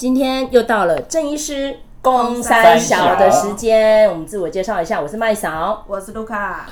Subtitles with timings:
[0.00, 6.70] 今天又到了郑医师公三小的时间，我们自我介绍一下，我是麦嫂，我是卢卡，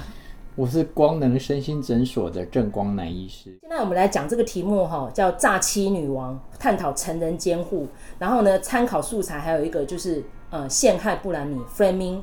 [0.56, 3.54] 我是光能身心诊所的郑光南医师。
[3.60, 7.86] 现在我们来讲这个题目哈，叫诈欺女王，探讨成人监护。
[8.18, 12.22] 然后呢，参考素材还有一个就是呃，陷害布兰妮 （Framing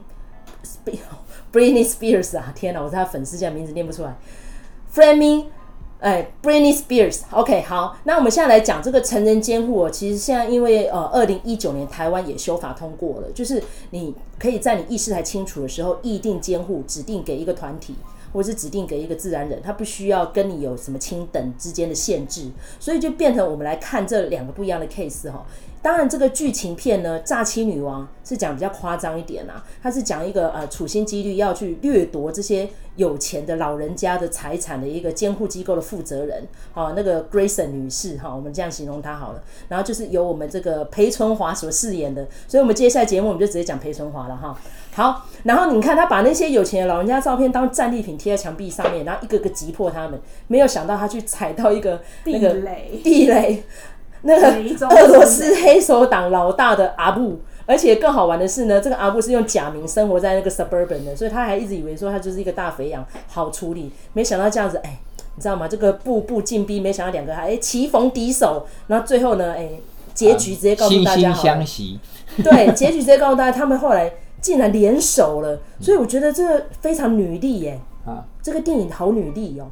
[1.53, 4.15] Britney Spears） 啊，天哪，我是他粉丝，这样名字念不出来
[4.91, 5.45] ，Framing。
[6.05, 9.85] 哎，Britney Spears，OK，、好，那我们现在来讲这个成人监护。
[9.85, 13.59] 哦其实现在因为呃，二零一九年台湾也修法通过了，就是
[13.89, 17.95] 你可以在你意识还清楚的时候，意定监护，指定给一个团体，
[18.31, 25.43] 或者是指定给一个自然人，他不需要跟你有什么亲等之间的限制，所以就变成我们来看这两个不一样的 case 哈。
[25.85, 39.43] 当然，这个剧情片呢，《诈欺女王》是讲比较夸张一点啊，它是讲一个呃处心积虑要去掠夺这些有钱的老人家的财产的一个监护机构的负责人，好，那个 Grayson 女士哈，我们这样形容她好了。
[39.67, 44.57] 然后就是由我们这个裴春华所饰演的，所以我们接下来节目我们就直接讲裴春华了哈。
[44.95, 52.55] 好，然后你看他把那些有钱的老人家照片当战利品贴在墙壁上面，然后一个个击破他们，没有想到他去踩到一个那个，
[53.03, 53.63] 地雷。
[54.27, 54.47] 那个
[54.87, 63.91] 俄罗斯黑手党老大的阿布，而且更好玩的是呢，这个阿布是用假名生活在那个 suburban 的，所以他还一直以为说他就是一个大肥羊，好处理。
[64.13, 64.99] 没想到这样子，哎，
[65.35, 65.67] 你知道吗？
[65.67, 69.69] 这个步步进逼，没想到两个还哎棋逢敌手，然后最后呢，哎，
[70.15, 71.99] 结局直接告诉大家，惺惺相惜。
[72.43, 79.69] 对，结局直接告诉大家，他们后来竟然联手了，所以我觉得这个非常女力耶，啊，这个电影好女力哦。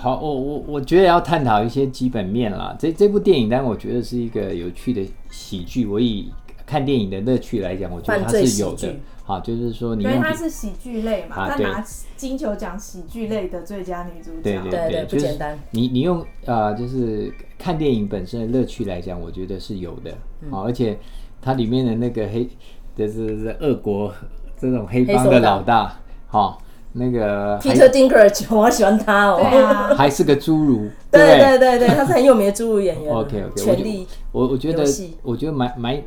[0.00, 2.74] 好，我我我觉得要探讨一些基本面啦。
[2.78, 5.84] 这这部电影，当然我觉得是一个有趣的喜剧。
[5.86, 6.32] 我以
[6.64, 8.94] 看电影的乐趣来讲，我觉得它是有的。
[9.24, 11.84] 好，就是说你，因为它是喜剧类嘛，它、啊、拿
[12.16, 14.42] 金球奖喜剧类的最佳女主角。
[14.42, 15.58] 对对对，对，不简单。
[15.72, 20.12] 你你用呃，就是看电影本身的乐趣来讲，我觉得是有的。
[20.48, 20.96] 好、嗯，而且
[21.42, 22.48] 它里面的那个黑，
[22.96, 24.14] 就是俄国
[24.56, 26.62] 这种黑帮的老大，好。
[26.92, 31.78] 那个 Peter Dinklage， 我好喜欢他哦，啊、 还是个侏儒，对对对？
[31.78, 33.14] 对，他是很有名的侏儒演员。
[33.14, 34.84] OK OK，权力我我觉得
[35.22, 36.02] 我觉得蛮蛮，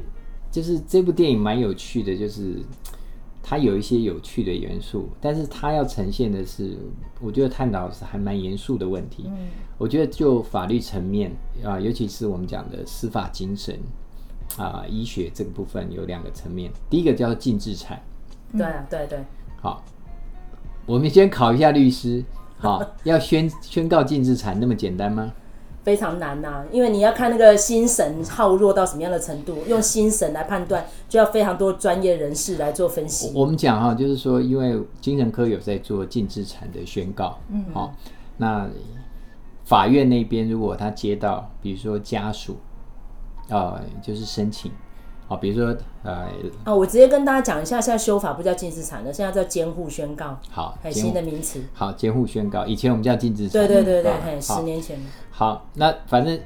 [0.52, 2.56] 就是这部电影蛮有趣的，就是
[3.44, 6.76] 它有一些有趣的元素，但是它要呈现的是，
[7.22, 9.26] 我觉得探讨是还蛮严肃的问题。
[9.28, 11.32] 嗯，我觉得就法律层面
[11.64, 13.80] 啊，尤其是我们讲的司法精神
[14.58, 18.02] 啊，医学这个部分有两个层面，第一个叫做净资产，
[18.58, 19.20] 对啊对对，
[19.62, 19.84] 好。
[20.92, 22.22] 我们先考一下律师，
[22.60, 25.32] 好，要宣宣告净资产那么简单吗？
[25.84, 33.32] 非常难呐、啊，因为你要看那个心神耗弱到什么样的程度，用心神来判断，就要非常多专业人士来做分析。
[33.34, 37.96] 我们讲哈，就是说，因为精神科有在做净资产的宣告，嗯，好，
[38.36, 38.70] 那
[39.64, 42.58] 法院那边如果他接到，比如说家属，
[43.48, 44.70] 呃，就是申请。
[45.32, 46.28] 好，比如说，呃，
[46.66, 50.38] 哦，我直接跟大家讲一下，现在修法不叫净资产了，现在叫监护宣告。
[50.50, 51.64] 好，很新的名词。
[51.74, 53.54] 好，监护宣告，以前我们叫净资产。
[53.54, 55.00] 对对对对，嘿，十年前。
[55.32, 56.38] 好，那反正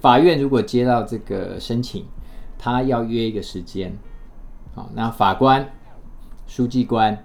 [0.00, 2.06] 法院如果接到这个申请，
[2.58, 3.94] 他要约一个时间。
[4.74, 5.70] 好，那法官、
[6.46, 7.22] 书记官，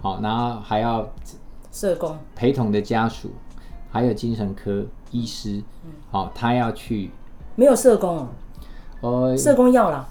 [0.00, 1.12] 好，然后还要
[1.72, 3.32] 社工、陪同的家属，
[3.90, 5.60] 还有精神科医师。
[6.12, 7.10] 好，他要去。
[7.56, 8.28] 没有社工哦。
[9.04, 10.08] 呃，社工要了，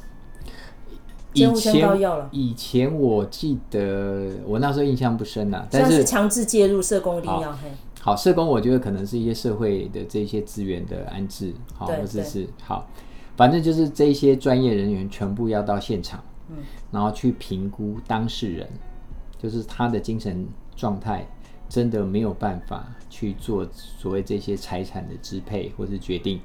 [1.34, 2.30] 以前要了。
[2.32, 7.58] 以前我记得我那时候印象不深了，但是强制介入社工一定要。
[8.00, 12.88] 好，社工我觉得可能是一些社会的这些资源的安置，好，或者是好，
[13.36, 16.58] 反正就是这些专业人员全部要到现场，嗯，
[16.92, 18.70] 然后去评估当事人，
[19.42, 21.28] 就是他的精神状态
[21.68, 26.40] 真的没有办法去做所谓这些财产的支配或是决定。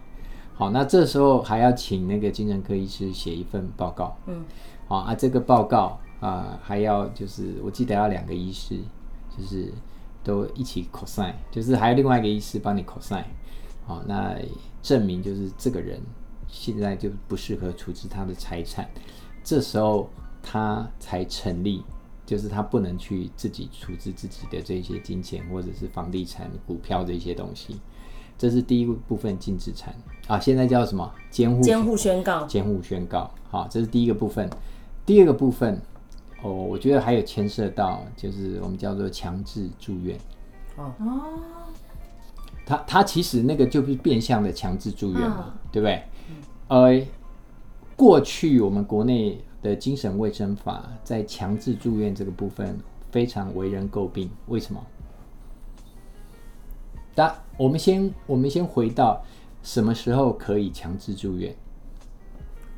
[0.59, 4.17] 好，那这时候还要请那个精神科医师写一份报告。
[4.27, 4.45] 嗯，
[4.89, 8.77] 好啊，这个报告啊、呃，还要就是我记得要两个医师，
[9.37, 9.73] 就是
[10.25, 13.23] 都一起 cosign，就是还有另外一个医师帮你 cosign。
[13.87, 14.37] 好，那
[14.83, 16.01] 证明就是这个人
[16.49, 18.91] 现在就不适合处置他的财产，
[19.45, 20.11] 这时候
[20.43, 21.85] 他才成立，
[22.27, 27.79] 就是他不能去自己处置自己的这些金钱或者是房地产、股票这些东西。
[28.39, 29.93] 这是第一部分禁止产
[30.29, 31.13] 啊，现在叫什么？
[31.31, 32.47] 监护监护宣告。
[32.47, 34.49] 监护宣告，好，这是第一个部分。
[35.05, 35.81] 第二个部分，
[36.43, 40.17] 哦，我觉得还有牵涉到，就是我们叫做强制住院。
[40.77, 41.21] 哦哦，
[42.65, 46.03] 他他其实那个就是变相的强制住院嘛，哦、对不对？
[46.69, 47.07] 呃，
[47.97, 52.79] 过去我们国内的精神卫生法在强制住院这个部分
[53.11, 54.81] 非常为人诟病，为什么？
[57.17, 59.23] 那我们先，我们先回到
[59.63, 61.55] 什么时候可以强制住院？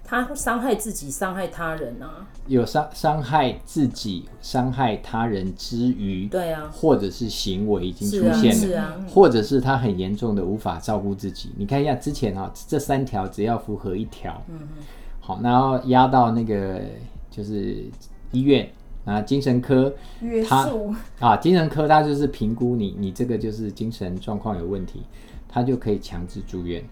[0.02, 2.26] 他伤害自己，伤害他人啊。
[2.48, 11.52] 有伤伤害自己、伤害他人之余，对啊，或者是行为已经出现了，是啊，或者是他很严重的无法照顾自己。
[11.56, 14.68] 你看一下之前啊，这三条只要符合一条，嗯嗯，
[15.20, 16.80] 好，然后押到那个
[17.30, 17.84] 就是
[18.32, 18.68] 医院
[19.04, 19.94] 啊，精神科，
[20.48, 20.70] 他
[21.18, 25.02] 啊，精神科他就是评估你，你这个就是精神状况有问题，
[25.48, 26.84] 他就可以强制住院，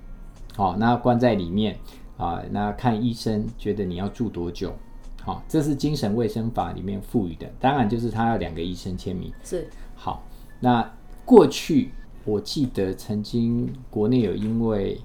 [0.56, 1.78] 好，那关在里面。
[2.18, 4.74] 啊，那看医生觉得你要住多久？
[5.22, 9.32] 好，这是精神卫生法里面赋予的，当然就是他要两个医生签名。
[9.44, 10.24] 是，好，
[10.58, 10.92] 那
[11.24, 11.92] 过去
[12.24, 15.00] 我记得曾经国内有因为，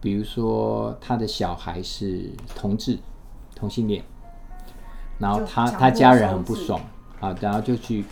[0.00, 2.98] 比如说他的小孩是同志
[3.54, 4.02] 同性恋，
[5.18, 6.80] 然后他他家人很不爽
[7.20, 8.04] 啊，然后就去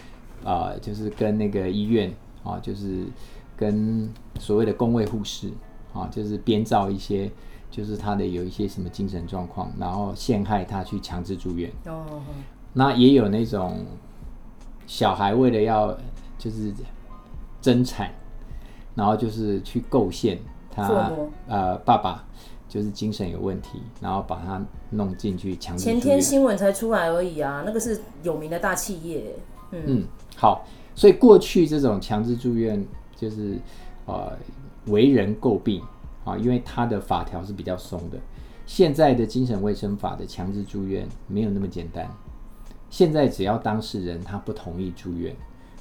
[0.45, 2.13] 啊、呃，就是跟那个医院
[2.43, 3.07] 啊，就是
[3.57, 5.51] 跟所谓的工位护士
[5.93, 7.31] 啊，就是编造一些。
[7.71, 11.69] 就是他的有一些什么精神状况，然后陷害他去强制住院。
[11.87, 12.23] 哦，
[12.73, 13.85] 那也有那种
[14.87, 15.93] 小孩为了要
[16.39, 16.73] 就是
[17.61, 18.13] 争产，
[18.95, 20.39] 然后就是去构陷
[20.71, 21.11] 他
[21.49, 22.25] 呃爸爸
[22.75, 24.61] 就是精神有问题，然后把他
[24.91, 26.01] 弄进去强制住院。
[26.01, 29.37] 前天新闻才出来而已啊，那个是有名的大企业。
[29.71, 30.05] 嗯，嗯
[30.37, 32.85] 好，所以过去这种强制住院
[33.15, 33.57] 就是
[34.07, 34.33] 呃
[34.87, 35.81] 为人诟病。
[36.25, 38.19] 啊，因为他的法条是比较松的，
[38.65, 42.11] 现在的精神卫生法的强制住院没有那么简单。
[42.89, 45.37] 现在只要当事人他不同意住院，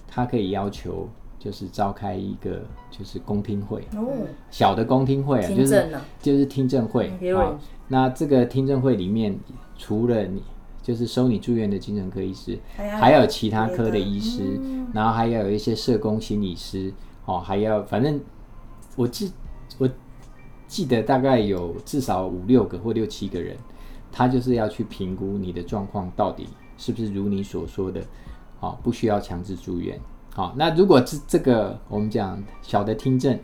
[0.05, 1.07] 他可以要求
[1.43, 4.07] 就是召开一个就是公听会，哦、
[4.49, 5.89] 小的公听会啊，就是
[6.21, 7.59] 就是听证会啊。
[7.87, 9.37] 那这个听证会里面，
[9.77, 10.41] 除了你
[10.81, 16.93] 就是收你住院的精神科医师，还有其他科的医师，嗯、然后还要有一些社工心理师，
[17.25, 18.19] 哦，还要反正
[18.95, 19.31] 我记
[19.77, 19.89] 我。
[20.65, 23.55] 记得大概有至少五六个或六七个人，
[24.11, 26.47] 他就是要去评估你的状况到底
[26.79, 28.01] 是不是如你所说的，
[28.59, 29.99] 哦，不需要强制住院。
[30.33, 33.39] 好，那如果这这个我们讲小的听证，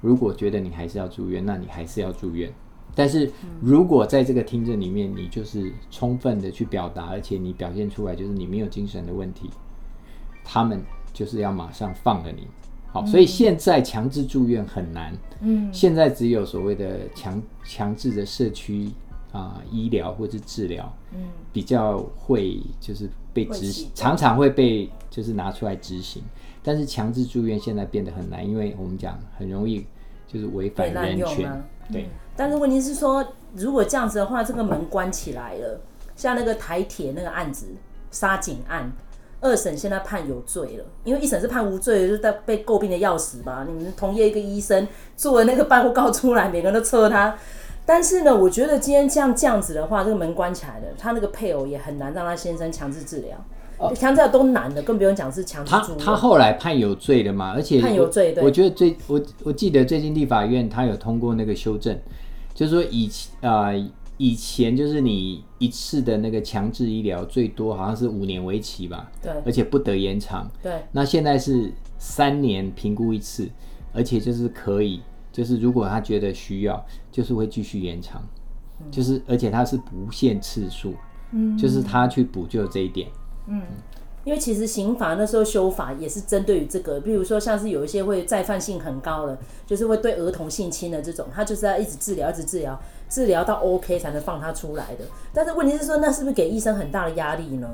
[0.00, 2.52] 如果觉得你还是要住院，那你还是要住院。
[2.94, 3.30] 但是
[3.60, 9.50] 如果在这个听证里面，你就是充分的去表达，而且你表现出来就是你没有精神的问题，
[10.44, 10.82] 他们
[11.12, 12.46] 就是要马上放了你。
[12.92, 15.12] 好，所以现在强制住院很难。
[15.40, 18.88] 嗯，现在只有所谓的强强制的社区
[19.32, 21.18] 啊、呃、医疗或者治疗，嗯，
[21.52, 26.22] 比较会就是被执行，常常会被就是拿出来执行。
[26.62, 29.84] 但是强制住院现在变得很难，因为我们讲很容易
[30.26, 31.62] 就是违反人权。
[31.92, 33.22] 对、嗯，但是问题是说，
[33.54, 35.80] 如果这样子的话，这个门关起来了，
[36.16, 37.66] 像那个台铁那个案子，
[38.10, 38.90] 杀警案。
[39.40, 43.66] 二审现在判有罪了，因为一审是判无罪，就在被诟病的要死吧。
[43.68, 44.88] 你们同业一个医生
[45.18, 47.36] 做了那个办告出来，每个人都撤他。
[47.86, 53.36] 但是呢，我觉得今天这样这样子的话，这个门关起来了，他那个配偶也很难让他先生强制治疗。
[53.78, 55.94] 哦，强制都难的，更不用讲是强制住。
[55.96, 57.52] 他他后来判有罪了嘛？
[57.52, 58.42] 而且判有罪，对。
[58.42, 61.98] 我觉得最我我记得最近立法院他有通过那个修正，
[62.54, 63.66] 就是说以前啊。
[63.68, 70.48] 呃以前就是你一次的那个强制医疗最多好像是五年为期吧，对，而且不得延长。
[70.62, 73.48] 对，那现在是三年评估一次，
[73.92, 75.02] 而且就是可以，
[75.34, 78.22] 就是如果他觉得需要，就是会继续延长，
[78.80, 80.94] 嗯、就是而且他是不限次数，
[81.32, 83.08] 嗯，就是他去补救这一点，
[83.48, 83.58] 嗯。
[83.58, 83.66] 嗯
[84.24, 95.04] 因为其实刑法那时候修法也是针对于这个，比如说像是有一些会再犯性很高的，就是会对儿童性侵的这种，他就是要一直治疗，一直治疗，治疗到 OK 才能放他出来的。
[95.30, 97.68] 但是问题是说，那是不是给医生很大的压力呢？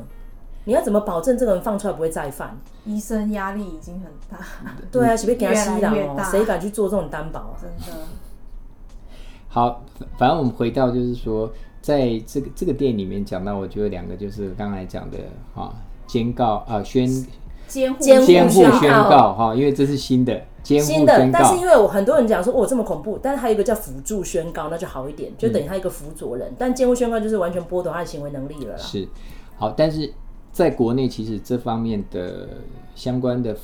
[0.65, 2.57] 你要怎么保证这个人放出来不会再犯？
[2.85, 4.45] 医生压力已经很大。
[4.91, 7.57] 对啊，随便给他吸氧哦，谁敢去做这种担保啊？
[7.61, 8.03] 真的。
[9.49, 9.83] 好，
[10.19, 11.51] 反正我们回到就是说，
[11.81, 15.19] 在这个这个电影里面讲到，我觉得两个就是刚才讲的
[15.55, 15.73] 啊。
[16.07, 17.07] 监告啊，宣
[17.69, 21.39] 监护监护宣告哈，因为这是新的监护宣告。
[21.39, 26.49] 但是因为我很多人讲说哦这么恐怖，但是还有一个叫辅助宣告，那就好一点，就等于他一个辅佐人。
[26.51, 28.79] 嗯、但监护宣告就是完全剥夺他的行为能力了啦。
[28.81, 29.07] 是，
[29.57, 30.13] 好，但是
[30.61, 32.49] 在国内其实这方面的
[32.95, 33.57] 相关的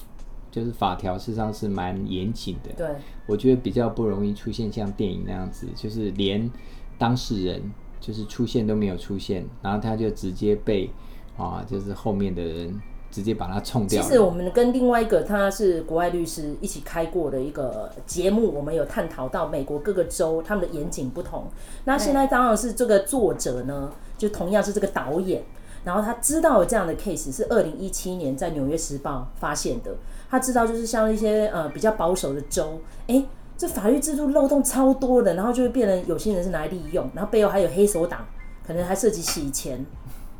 [0.50, 2.71] 就是法条事实上是蛮严谨的。
[2.76, 2.87] 对，
[3.26, 6.50] 我觉得比较不容易出现像电影那样子，就是连
[6.99, 7.62] 当事人
[8.00, 10.91] 就是出现都没有出现，然后他就直接被。
[11.38, 14.03] 啊，就是后面的人直接把它冲掉。
[14.03, 21.45] 其实我们跟另外一个他是国外律师一起开过的一个节目，我们有探讨到美国各个州他们的严谨不同。
[21.85, 25.43] 那现在当然是这个作者呢，就同样是这个导演，
[25.87, 29.95] 然后他知道有这样的 case 是二零一七年在纽约时报发现的。
[30.28, 33.25] 他知道就是像一些呃比较保守的州，哎，
[33.57, 38.26] 这法律制度漏洞超多的，然后就会变成有些人是拿来利用，然后背后还有黑手党，
[38.66, 39.87] 可能还涉及洗钱，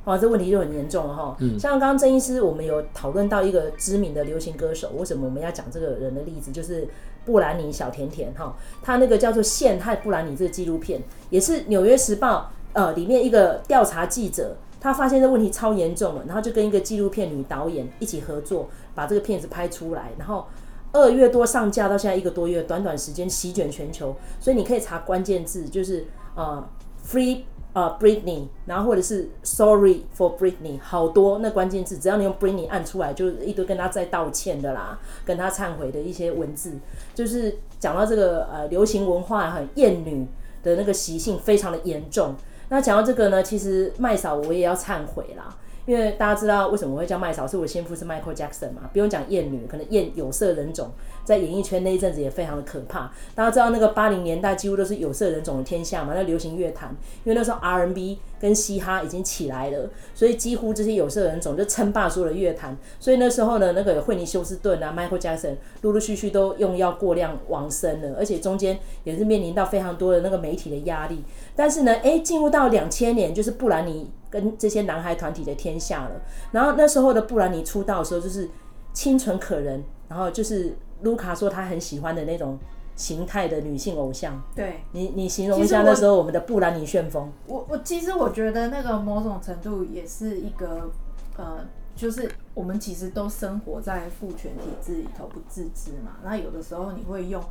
[0.06, 1.36] 哇，这问题就很严重了哈。
[1.38, 6.50] 嗯，像刚刚郑医师，我们有讨论到一个知名的流行歌手，为什么我们要讲这个人的例子？
[6.50, 6.88] 就是
[7.24, 11.00] 布兰妮小甜甜哈，他那个叫做《陷害布兰妮》这个纪录片，
[11.30, 14.56] 也是《纽约时报》呃里面一个调查记者。
[14.86, 20.12] 他发现这问题超严重了，然后就跟一个纪录片女导演一起合作，把这个片子拍出来。
[20.16, 20.46] 然后
[20.92, 24.14] 二月多上架，到现在一个多月，短短时间席卷全球。
[24.38, 26.64] 所以你可以查关键字，就是呃
[27.04, 27.40] ，Free
[27.72, 36.74] 呃 Britney，然后或者是 Sorry for Britney，好多那关键字，只要你用 Britney 按出来，就一堆跟他在道歉的啦，跟他忏悔的一些文字，
[37.12, 40.24] 就是讲到这个呃流行文化很厌女
[40.62, 42.36] 的那个习性非常的严重。
[42.68, 45.56] 那讲到这个呢，其实麦嫂我也要忏悔啦，
[45.87, 50.90] 因为大家知道为什么我会叫麦嫂，是我先父是 Michael Jackson 嘛，不用讲厌女，可能厌有色人种。
[51.25, 56.94] 在演艺圈那一阵子也非常的可怕，大家知道那个八零年代几乎都是有色人种的天下嘛，那流行乐坛，
[57.25, 71.25] 因为那时候 R&B 跟嘻哈已经起来了，所以几乎这些有色人种就称霸所有的乐坛，所以那时候呢，那个惠妮休斯顿啊，Michael Jackson 陆陆续续都用药过量往生了，而且中间也是面临到非常多的那个媒体的压力，
[71.56, 76.20] 但是呢，诶，进入到两千年就是布兰妮跟这些男孩团体的天下了，
[76.52, 78.48] 然后那时候的布兰妮出道的时候就是
[78.92, 80.76] 清纯可人，然后就是。
[81.02, 82.58] 卢卡说他很喜欢的那种
[82.94, 87.30] 形态的女性偶像，对你，你形容一下那时候我们的布兰妮旋风。
[87.46, 90.90] 我我其实我觉得那个某种程度也是一个
[91.36, 91.58] 呃，
[91.94, 96.12] 就是我们其实都生活在父权体制里头不自知嘛。
[96.25, 97.44] 那有的时候你会用，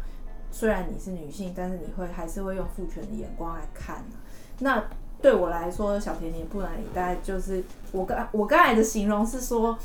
[0.55, 4.15] 虽然你是女性，但是你会还是会用父权的眼光来看啊。
[4.59, 4.81] 那
[5.21, 9.77] 对我来说，小甜甜布兰妮大概就是我刚我刚才的形容是说。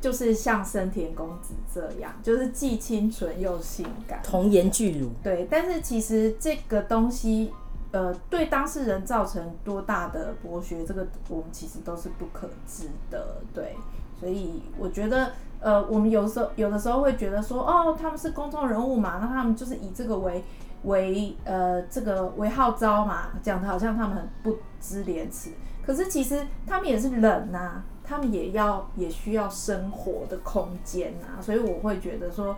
[0.00, 5.10] 就是像生田公子这样，就是既清纯又性感，童颜巨乳。
[5.24, 7.52] 对，但是其实这个东西，
[7.90, 13.38] 呃，对当事人造成多大的剥削，这个我们其实都是不可知的。
[13.52, 13.74] 对，
[14.20, 20.44] 所以我觉得，呃，我们有时候有的时候会觉得说，哦，他们是公众人物嘛，那他们就是以这个为
[20.84, 25.50] 为呃这个为号召嘛，讲的好像他们很不知廉耻，
[25.84, 27.84] 可是其实他们也是人呐、啊。
[28.10, 32.56] 他们也要也需要生活的空间啊，所以我会觉得说，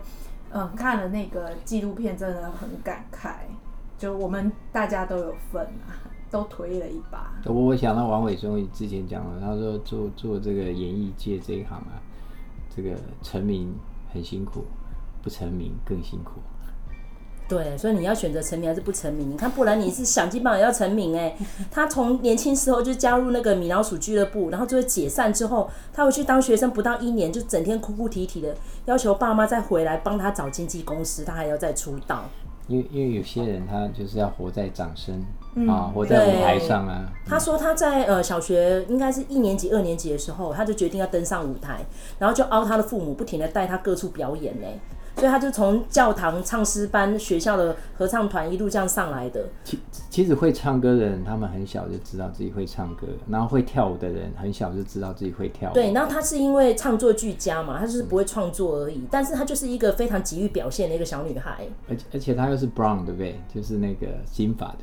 [0.49, 3.31] 嗯，看了那个纪录片真的很感慨，
[3.97, 5.91] 就我们大家都有份啊，
[6.31, 7.33] 都推了一把。
[7.43, 11.99] 我我想到王伟忠之前讲了，他说做做这个演艺界这一行啊，
[12.75, 13.73] 这个成名
[14.13, 14.63] 很辛苦，
[15.21, 16.39] 不成名更辛苦。
[17.47, 19.29] 对，所以你要选择成名还是不成名？
[19.29, 21.35] 你看不然你是想尽办法要成名哎，
[21.69, 32.23] 他从年轻时候就加入那个米老鼠俱乐部，然后就会解散之后，他回去当学生不到一年，就整天哭哭啼啼的，要求爸妈再回来帮他找经纪公司，他还要再出道。
[32.71, 35.21] 因为因为有些人他就是要活在掌声、
[35.55, 37.11] 嗯、啊，活在舞台上啊。
[37.25, 41.81] 他说他在呃小学应该是一年级、二年级的时候，他就决定要登上舞台，
[42.17, 44.67] 然后就凹他的父母不停的带他各处表演呢。
[45.17, 49.45] 所以他就从教堂唱诗班、学校的合唱团一路这样上来的。
[49.63, 55.73] 其其实会唱歌的人，他们很小就知道自己会唱歌；然后会跳舞的人，很小就知道自己会跳舞。
[55.73, 58.99] 对，然后他是因为唱作俱佳嘛，他就是不会创作而已。
[58.99, 61.67] 嗯、但是他就是一个非常急于表现的一个小女孩。
[61.87, 63.39] 而且而且她又是 brown 对不对？
[63.53, 64.79] 就是那个金发的。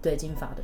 [0.00, 0.62] 对，金发的。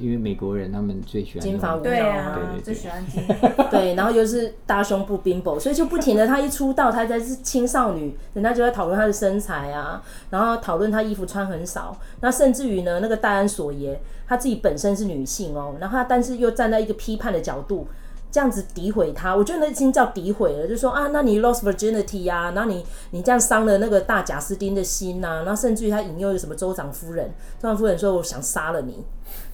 [0.00, 3.22] 因为美国人他们最喜欢金发舞蹈，对啊，对对对，最喜欢金。
[3.70, 17.86] 对，然后又是大胸部 bimbo，所以就不停的，他一出道，他才是青少女，人家就在讨论他的身材啊，然后讨论他衣服穿很少，那甚至于呢，那个戴安索耶，他自己本身是女性哦，然后他但是又站在一个批判的角度，
[18.30, 27.28] 这样子诋毁他，我觉得那已经叫诋毁了，就说啊，那你 lost virginity 呀、啊，然后你你这样伤了那个大贾斯汀的心呐、啊，然后甚至于他引诱什么州长夫人，
[27.60, 29.04] 州长夫人说我想杀了你。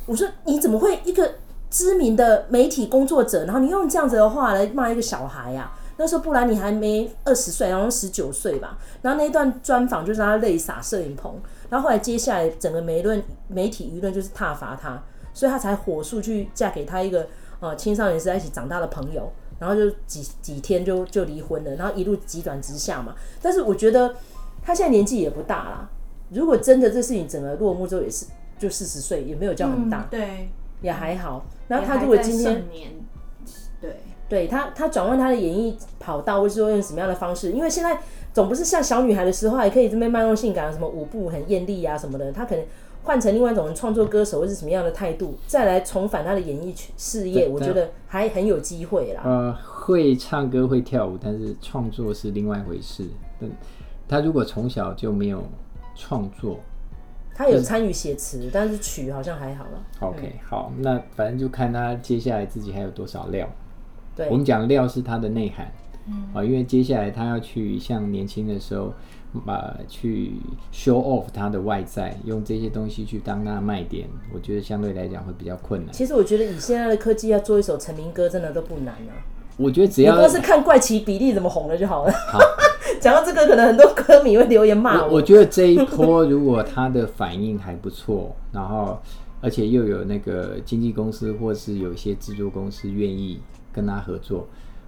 [0.08, 1.34] 我说你怎么会一个
[1.68, 5.76] 知名的媒体工作者，然后你用这样子的话来骂一个小孩呀、啊？
[5.98, 8.78] 那时候布兰妮还没二十岁，然后十九岁吧。
[9.02, 11.34] 然后那一段专访就是他泪洒摄影棚，
[11.68, 15.02] 然后后来接下来整个媒论媒体舆论就是挞伐他，
[15.34, 17.26] 所以他才火速去嫁给他一个
[17.60, 23.14] 呃青少年时代一起长大的朋友，然后就几几天就就离婚了，然后一路急转直下嘛。
[23.42, 24.14] 但是我觉得
[24.62, 25.90] 他现在年纪也不大啦，
[26.30, 28.24] 如果真的这事情整个落幕之后也是。
[28.58, 30.48] 就四十岁也没有叫很大，嗯、对，
[30.82, 31.44] 也还好。
[31.68, 32.66] 然后他如果今天，
[33.80, 33.96] 对，
[34.28, 37.52] 对他他转换他的演艺跑道，或是说用什么样的方式？
[37.52, 37.98] 因为现在
[38.32, 42.32] 总不是像小女孩的时候还可以这么卖弄性感，什么舞步很艳丽啊什么的。
[42.32, 42.64] 他可能
[43.04, 49.22] 换成另外一种创作歌手，或是什么样的态度，再来重返他的演艺事业，我觉得还很有机会啦。
[49.24, 53.04] 呃，会唱歌会跳舞，但是创作是另外一回事。
[53.40, 53.50] 嗯，
[54.08, 55.42] 他如果从小就没有。
[56.00, 56.60] 创作。
[57.38, 59.80] 他有参与写词，但是曲好像还好了。
[60.00, 63.48] OK，、嗯、好，那反正就看他接下来自己还有多少料。
[64.16, 65.70] 对，我们讲料是他的内涵，
[66.08, 68.92] 嗯，啊，因为接下来他要去像年轻的时候，
[69.46, 70.32] 把去
[70.72, 75.92] show off 他的外在，用这些东西去当他的卖点，我觉得相对来讲会比较困难。
[75.92, 79.14] 其实我觉得以现在的科技要做一首成名歌，真的都不难啊。
[79.56, 82.12] 我觉得只要你光是看怪奇比例怎么红了就好了。
[82.12, 82.40] 好，
[83.00, 85.14] 讲到这个，可能很多歌迷会留言骂我。
[85.14, 88.98] 我觉得这一波如果他的反应还不错，然后
[89.40, 93.40] 而且又有那个经纪公司或是有一些制作公司愿意
[93.72, 94.46] 跟他合作，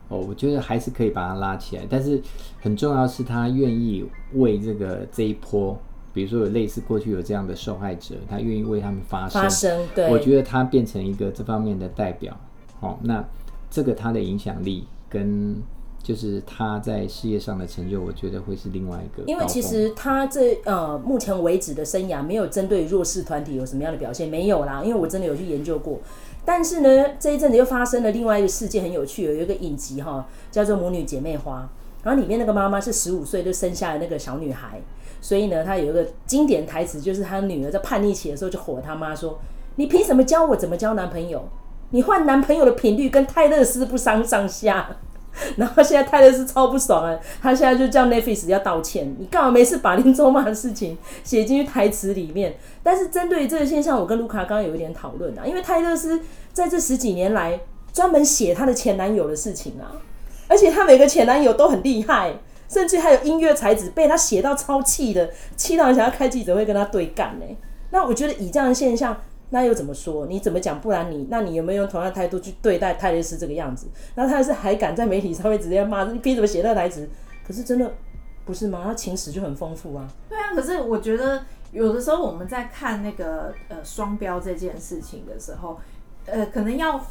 [0.08, 1.86] 哦，我觉得还是可以把他拉起来。
[1.88, 2.20] 但是
[2.60, 5.78] 很重要是他愿意为这个这一波，
[6.12, 9.42] 比如说有类似过去有这样的受害者，他愿意为他们发声。
[9.42, 10.10] 发声，对。
[10.10, 12.36] 我觉得他变成一个这方面的代表。
[12.80, 13.24] 好，那。
[13.72, 15.54] 这个他的影响力跟
[16.02, 19.22] 就是他在事业上的成就，我觉得会是另外一个。
[19.26, 24.82] 因为其实他这呃目前为止的生涯没有针对弱势团体有什么样的表现，没有啦。
[24.82, 26.00] 因为我真的有去研究过。
[26.44, 31.68] 但是呢，这一阵子又发生了另外一个事件，很有趣，有一个影集哈，叫做《母女姐妹花》，
[32.04, 34.80] 然后里面那个妈妈是十五岁就生下了那个小女孩，
[35.20, 39.38] 所以呢，她有一个经典台词，就是她女儿在叛逆期的时候就吼她妈说
[39.76, 41.46] ：“你凭什么教我怎么交男朋友？”
[41.92, 44.96] 你换男朋友的频率跟泰勒斯不相上下，
[45.56, 47.18] 然后现在泰勒斯超不爽啊！
[47.40, 49.14] 他现在就叫 Netflix 要道歉。
[49.18, 52.56] 你干嘛没事把林州骂的事情写进去台词里面？
[52.82, 56.20] 但是针对这个现象，我跟卢卡刚刚有一点讨论啊，因为泰勒斯
[56.52, 57.60] 在这十几年来
[57.92, 59.94] 专门写他的前男友的事情啊，
[60.48, 62.34] 而且他每个前男友都很厉害，
[62.68, 67.46] 甚至还有音乐才子被他写到超气的，气到想要开记者会跟他对干呢。
[67.92, 69.16] 那我觉得以这样的现象。
[69.50, 70.26] 那又怎么说？
[70.26, 70.80] 你怎么讲？
[70.80, 73.86] 不然你，那你有没有用同样态度去对待泰勒斯这个样子？
[74.14, 77.08] 那泰勒斯还敢在媒体上面直接骂，你凭什么写那台词？
[77.46, 77.92] 可是真的
[78.44, 78.82] 不是吗？
[78.84, 80.08] 他情史就很丰富啊。
[80.28, 85.78] 对啊，可是我觉得有的时候我们在看那个呃双标这件事情的时候，
[86.26, 87.04] 呃，可能要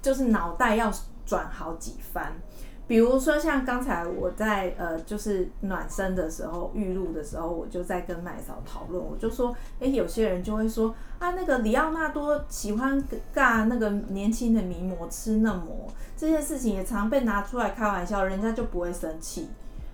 [0.00, 0.92] 就是脑袋要
[1.26, 2.32] 转好几番。
[2.92, 9.50] 比如说像刚才我在呃，就是暖身的时候预录的时候，我就在跟麦嫂讨论，我就说，
[9.80, 13.02] 哎、欸，有些人就会说啊，那个里奥纳多喜欢
[13.34, 19.48] 尬那个年轻的名模吃嫩模这件事情也常被拿出来开玩笑，人家就不会生气。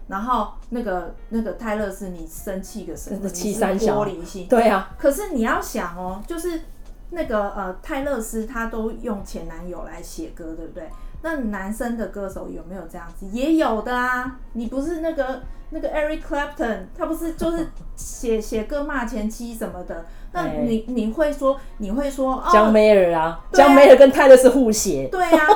[0.08, 3.20] 然后那个那个泰勒斯，你生气个什么？
[3.22, 4.48] 你是玻璃心。
[4.48, 4.90] 对啊。
[4.98, 6.62] 可是你要想哦，就是
[7.10, 10.90] 那个呃泰勒斯他都用前男友来写歌，对不对？
[11.22, 13.26] 那男生的歌手有没有这样子？
[13.32, 14.38] 也有的啊。
[14.52, 20.04] 你不是那个那个 Eric Clapton，他不是就是写写歌骂前妻什么的？
[20.32, 25.08] 那你你会说你会说江梅尔啊，江梅尔跟泰勒是互写。
[25.10, 25.46] 对啊，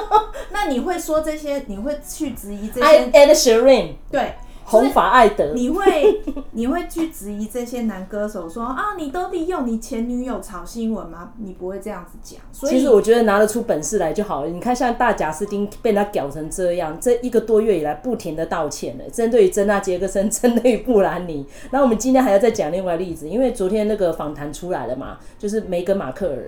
[0.50, 1.62] 那你会说这些？
[1.66, 4.34] 你会去质疑这些？Ed Sheeran 对。
[4.64, 6.22] 红发艾德，你会
[6.52, 11.32] 你会去质疑这些男歌手说啊，你都利用你前女友炒新闻吗？
[11.38, 12.40] 你不会这样子讲。
[12.52, 14.50] 所以其实我觉得拿得出本事来就好了。
[14.50, 21.44] 你看，像大贾斯汀被他搞成这样，这一个多月以来不停的道歉了，针对于珍娜杰克森，针对于布兰妮。
[21.70, 26.44] 那我们今天还要再讲另外例子，因为昨天那个访谈出来了嘛，就是梅根马克尔。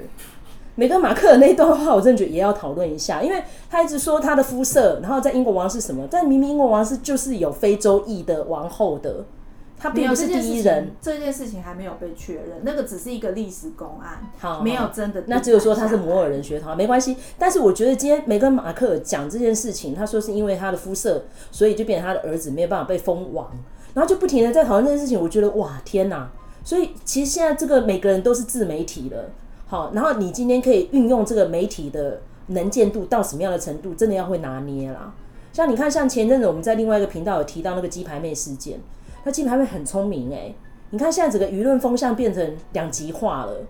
[0.77, 9.25] 梅根马克尔那一段话，我真的觉得也要讨论一下，因为他一直说他的肤色，然后在英国王室什么，但明明英国王室就是有非洲裔的王后的，
[9.79, 10.91] 他并不是第一人。
[11.01, 15.23] 这件，事情还没有被确认，那个只是一个历史公案，好，没有真的。
[15.27, 17.17] 那只有说他是摩尔人血统，没关系。
[17.39, 23.49] 但是我觉得今天梅根马克尔讲这件事情，他说是因为他的肤色，所以就变成他的儿子没有办法被封王，
[23.95, 25.21] 然后就不停的在讨论这件事情。
[25.21, 26.29] 我觉得哇，天哪！
[26.65, 29.31] 所以其实现在这个每个人都是自媒体了。
[29.75, 35.13] 好，然后你今天可以运用这个媒体的能见度到什么样的程度，真的要会拿捏啦。
[35.53, 38.79] 像你看，像前阵子我们在另外一个频道有提到那个鸡排妹事件，
[39.25, 40.55] 那鸡排妹很聪明诶，
[40.91, 43.67] 你看现在整个舆论风向变成两极化了，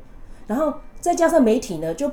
[0.46, 2.10] 然后再加上媒体呢，就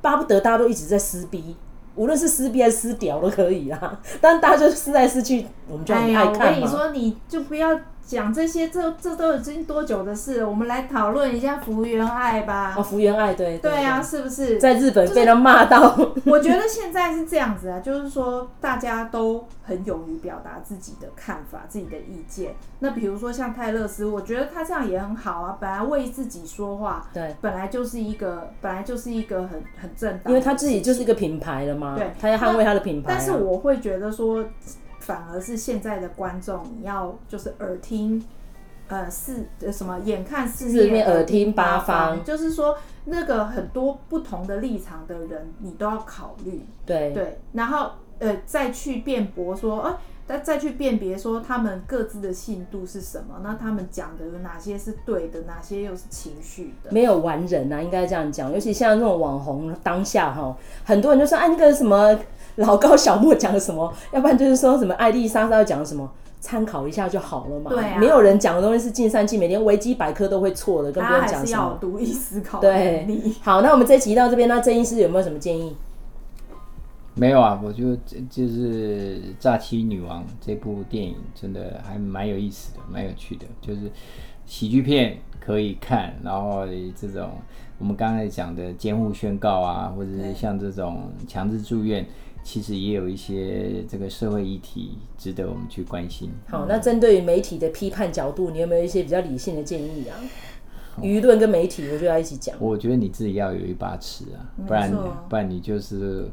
[0.00, 1.54] 巴不得大家都一直在撕逼，
[1.96, 4.00] 无论是撕逼还是撕屌都可以啦。
[4.22, 6.44] 但大家就撕来撕去，我们就很爱看嘛。
[6.44, 7.78] 哎，我跟你说，你就不要。
[8.08, 10.48] 讲这些，这这都已经多久的事了？
[10.48, 12.74] 我们来讨论一下福原爱吧。
[12.74, 15.94] 哦，福原爱，对对啊，是不是在日本被人骂到？
[16.24, 22.54] 我觉得现在是这样子啊，就是说大家都很勇于表达自己的看法、自己的意见。
[22.78, 25.58] 那比如说像泰勒斯，我觉得他这样也很好啊。
[25.60, 33.14] 本来为自己说话，对，本来就是一个，本来就是一个很很正当，因为他自己就是一个品牌了嘛，对，他要捍卫他的品牌啊。
[33.14, 34.42] 但是我会觉得说。
[35.08, 38.22] 反而是现在的观众，你要就是耳听，
[38.88, 46.62] 呃，四什么眼看四面，耳听八方，就是说那个很多不同的立场的人，你都要考虑。
[46.84, 56.90] 对对，然后呃再去辩驳说，哎、呃，再再去辨别说他们各自的信度是什么，那他们讲的有哪些是对的，哪些又是情绪的？
[56.92, 58.52] 没有完人啊，应该这样讲。
[58.52, 62.18] 尤其像那种网红当下哈，很多人就说哎，那个什么
[62.56, 66.10] 老高小莫讲的什么，要不然就是说什么艾丽莎莎讲的什么，
[66.40, 67.70] 参考一下就好了嘛。
[67.70, 71.40] 对啊，没有人讲的东西是尽善尽美，连维基百科都会错的，跟别人讲什么。
[71.40, 72.60] 还是要独立思考。
[72.60, 73.06] 对，
[73.40, 75.74] 好，那我们这集到这边，那郑医师有没有什么建议？
[77.18, 77.96] 没有啊，我就
[78.30, 83.90] 就是《诈欺女王》这部电影真的还蛮有意思的，蛮有趣的，就是
[84.46, 87.32] 喜剧片可以看，然后这种
[87.78, 92.06] 我们刚才讲的监护宣告啊，或者是像这种强制住院，
[92.44, 96.30] 其实也有一些这个社会议题值得我们去关心。
[96.46, 100.14] 好，那针对于媒体的批判角度，你有没有一些比较理性的建议啊？
[101.02, 102.54] 舆论跟媒体，我就要一起讲。
[102.60, 104.92] 我觉得你自己要有一把尺啊，不然
[105.28, 106.30] 不然你就是。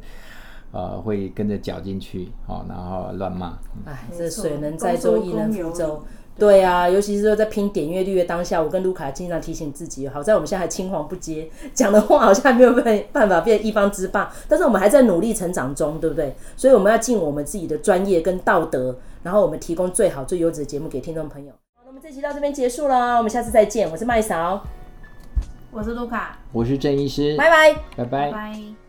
[0.76, 3.58] 呃，会跟着搅进去，哦，然后乱骂。
[3.86, 6.04] 哎，这水能载舟，亦能覆舟。
[6.38, 16.36] 对啊，尤其是说在拼点阅率的当下，我跟卢卡经常提醒自己，好在我们现在还青黄不接，讲的话好像还没有办办法变一方之霸，但是我们还在努力成长中，对不对？
[16.58, 21.54] 所以我们要尽我们自己的专业跟道德，然后我们提供最好最优质的节目给听众朋友。
[21.78, 23.90] 好，那我们这期到这边结束了，我们下次再见。
[23.90, 24.62] 我是麦嫂，
[25.72, 28.10] 我是卢卡，我是郑医师，拜拜，拜拜。
[28.10, 28.85] 拜拜。